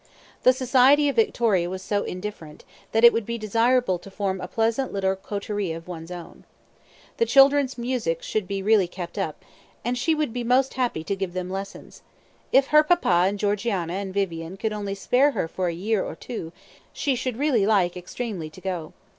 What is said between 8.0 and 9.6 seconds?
should really be kept up;